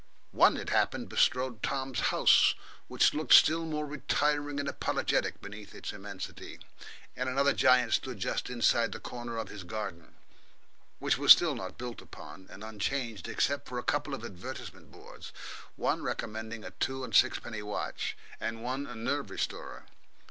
[0.31, 2.55] One, it happened, bestrode Tom's house,
[2.87, 6.57] which looked still more retiring and apologetic beneath its immensity;
[7.15, 10.15] and another giant stood just inside the corner of his garden,
[10.97, 15.31] which was still not built upon and unchanged, except for a couple of advertisement boards,
[15.75, 19.85] one recommending a two and sixpenny watch, and one a nerve restorer.